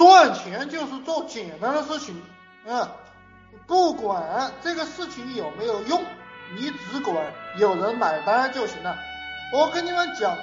[0.00, 2.22] 赚钱就是做简单的事情，
[2.64, 2.88] 嗯，
[3.66, 6.02] 不管这个事情有没有用，
[6.56, 7.14] 你只管
[7.58, 8.96] 有人买单就行了。
[9.52, 10.34] 我跟你们讲，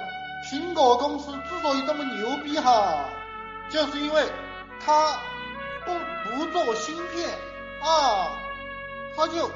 [0.48, 3.06] 苹果公司之所以这么牛逼哈，
[3.68, 4.22] 就是因为
[4.78, 5.18] 它
[5.84, 5.92] 不
[6.30, 7.28] 不做芯片
[7.82, 8.30] 啊，
[9.16, 9.50] 它就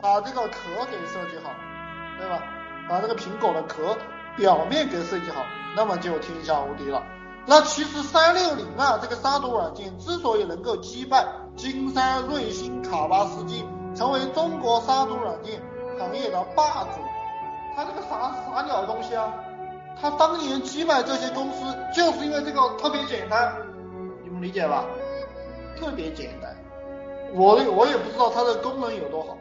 [0.00, 1.52] 把这个壳给设计好，
[2.16, 2.40] 对吧？
[2.88, 3.98] 把这个苹果的壳
[4.36, 5.44] 表面给设计好，
[5.74, 7.02] 那么就天下无敌了。
[7.50, 11.24] 那其实三六零啊，这个杀毒软件之所以能够击败
[11.56, 15.58] 金山、瑞星、卡巴斯基，成为中国杀毒软件
[15.98, 17.00] 行业的霸主，
[17.74, 19.32] 它这个啥啥鸟东西啊？
[19.98, 23.50] 它当年击败这些公司，就是因为这个特别简单，
[24.22, 24.84] 你们理解吧？
[25.80, 26.54] 特别简单，
[27.34, 29.38] 我我也不知道它的功能有多好，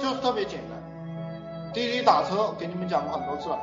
[0.00, 1.72] 就是特别简单。
[1.74, 3.58] 滴滴打车给你们讲过很多次了，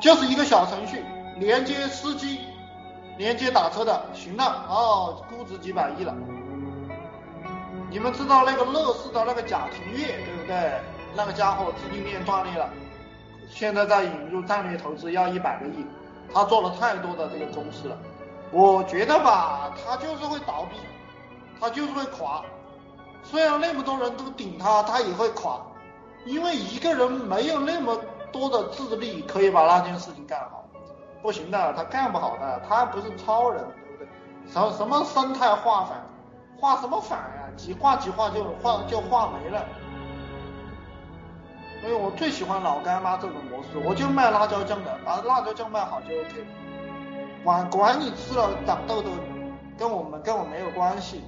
[0.00, 1.04] 就是一个小程序。
[1.38, 2.40] 连接司机，
[3.16, 6.14] 连接打车的，行了，哦，估值几百亿了。
[7.90, 10.80] 你们知道那个乐视的那个贾廷岳对不对？
[11.16, 12.68] 那个家伙资金链断裂了，
[13.48, 15.84] 现在在引入战略投资，要一百个亿。
[16.34, 17.96] 他做了太多的这个公司了，
[18.50, 20.76] 我觉得吧，他就是会倒闭，
[21.58, 22.44] 他就是会垮。
[23.22, 25.58] 虽然那么多人都顶他，他也会垮，
[26.26, 27.98] 因为一个人没有那么
[28.30, 30.67] 多的智力可以把那件事情干好。
[31.22, 34.08] 不行的，他干不好的，他不是超人，对不对？
[34.52, 36.00] 什么什么生态化反，
[36.58, 37.48] 化什么反呀？
[37.56, 39.64] 几化几化就化就化没了。
[41.80, 46.46] 所以我最喜欢老干妈这种模式，我就卖辣椒酱的，把辣椒酱卖好就 OK。
[47.44, 49.10] 管管你吃了长痘痘，
[49.78, 51.22] 跟我们跟我没有关系。